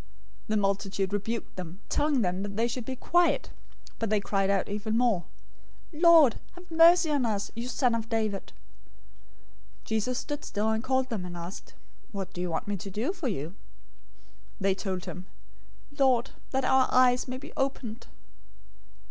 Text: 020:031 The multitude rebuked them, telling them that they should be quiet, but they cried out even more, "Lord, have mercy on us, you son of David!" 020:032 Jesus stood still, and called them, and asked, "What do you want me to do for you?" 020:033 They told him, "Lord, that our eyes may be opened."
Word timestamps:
020:031 0.00 0.06
The 0.48 0.56
multitude 0.56 1.12
rebuked 1.12 1.56
them, 1.56 1.80
telling 1.90 2.22
them 2.22 2.42
that 2.42 2.56
they 2.56 2.66
should 2.66 2.86
be 2.86 2.96
quiet, 2.96 3.50
but 3.98 4.08
they 4.08 4.18
cried 4.18 4.48
out 4.48 4.66
even 4.70 4.96
more, 4.96 5.26
"Lord, 5.92 6.40
have 6.52 6.70
mercy 6.70 7.10
on 7.10 7.26
us, 7.26 7.52
you 7.54 7.68
son 7.68 7.94
of 7.94 8.08
David!" 8.08 8.54
020:032 9.82 9.84
Jesus 9.84 10.18
stood 10.18 10.42
still, 10.42 10.70
and 10.70 10.82
called 10.82 11.10
them, 11.10 11.26
and 11.26 11.36
asked, 11.36 11.74
"What 12.12 12.32
do 12.32 12.40
you 12.40 12.48
want 12.48 12.66
me 12.66 12.78
to 12.78 12.88
do 12.90 13.12
for 13.12 13.28
you?" 13.28 13.48
020:033 13.48 13.54
They 14.62 14.74
told 14.74 15.04
him, 15.04 15.26
"Lord, 15.98 16.30
that 16.52 16.64
our 16.64 16.88
eyes 16.90 17.28
may 17.28 17.36
be 17.36 17.52
opened." 17.54 18.06